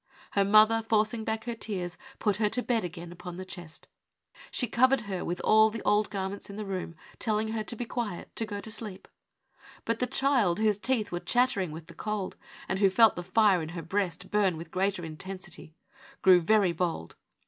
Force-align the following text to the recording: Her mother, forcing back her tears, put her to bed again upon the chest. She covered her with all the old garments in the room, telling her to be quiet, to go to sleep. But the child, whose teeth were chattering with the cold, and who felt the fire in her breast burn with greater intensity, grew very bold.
Her 0.31 0.43
mother, 0.43 0.81
forcing 0.89 1.23
back 1.23 1.43
her 1.43 1.53
tears, 1.53 1.95
put 2.17 2.37
her 2.37 2.49
to 2.49 2.63
bed 2.63 2.83
again 2.83 3.11
upon 3.11 3.37
the 3.37 3.45
chest. 3.45 3.85
She 4.49 4.65
covered 4.65 5.01
her 5.01 5.23
with 5.23 5.39
all 5.41 5.69
the 5.69 5.83
old 5.83 6.09
garments 6.09 6.49
in 6.49 6.55
the 6.55 6.65
room, 6.65 6.95
telling 7.19 7.49
her 7.49 7.63
to 7.63 7.75
be 7.75 7.85
quiet, 7.85 8.35
to 8.37 8.47
go 8.47 8.59
to 8.61 8.71
sleep. 8.71 9.07
But 9.85 9.99
the 9.99 10.07
child, 10.07 10.57
whose 10.57 10.79
teeth 10.79 11.11
were 11.11 11.19
chattering 11.19 11.69
with 11.71 11.85
the 11.85 11.93
cold, 11.93 12.35
and 12.67 12.79
who 12.79 12.89
felt 12.89 13.15
the 13.15 13.21
fire 13.21 13.61
in 13.61 13.69
her 13.69 13.83
breast 13.83 14.31
burn 14.31 14.57
with 14.57 14.71
greater 14.71 15.05
intensity, 15.05 15.75
grew 16.23 16.41
very 16.41 16.71
bold. 16.71 17.15